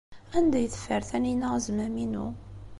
Anda 0.37 0.57
ay 0.59 0.67
teffer 0.73 1.01
Taninna 1.09 1.47
azmam-inu? 1.55 2.27